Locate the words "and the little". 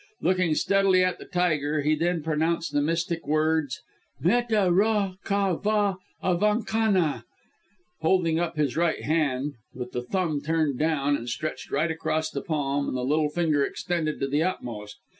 12.87-13.29